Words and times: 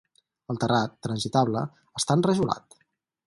El 0.53 0.57
terrat, 0.63 0.95
transitable, 1.07 1.63
està 2.01 2.17
enrajolat. 2.21 2.81